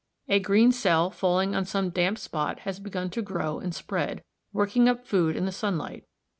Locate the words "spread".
3.75-4.23